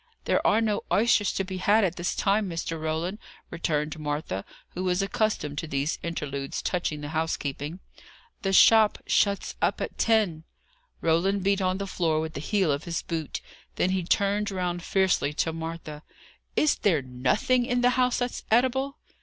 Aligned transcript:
"There 0.25 0.45
are 0.47 0.61
no 0.61 0.81
oysters 0.91 1.31
to 1.33 1.43
be 1.43 1.57
had 1.57 1.83
at 1.83 1.95
this 1.95 2.15
time, 2.15 2.49
Mr. 2.49 2.81
Roland," 2.81 3.19
returned 3.51 3.99
Martha, 3.99 4.43
who 4.69 4.83
was 4.83 5.03
accustomed 5.03 5.59
to 5.59 5.67
these 5.67 5.99
interludes 6.01 6.63
touching 6.63 7.01
the 7.01 7.09
housekeeping. 7.09 7.81
"The 8.41 8.51
shop 8.51 8.97
shuts 9.05 9.53
up 9.61 9.79
at 9.79 9.99
ten." 9.99 10.43
Roland 11.01 11.43
beat 11.43 11.61
on 11.61 11.77
the 11.77 11.85
floor 11.85 12.19
with 12.19 12.33
the 12.33 12.39
heel 12.39 12.71
of 12.71 12.85
his 12.85 13.03
boot. 13.03 13.41
Then 13.75 13.91
he 13.91 14.01
turned 14.03 14.49
round 14.49 14.81
fiercely 14.81 15.33
to 15.33 15.53
Martha. 15.53 16.01
"Is 16.55 16.77
there 16.77 17.03
nothing 17.03 17.67
in 17.67 17.81
the 17.81 17.91
house 17.91 18.17
that's 18.17 18.43
eatable?" 18.51 18.97